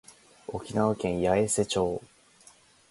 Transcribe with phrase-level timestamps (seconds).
[0.47, 2.01] 沖縄県八重瀬町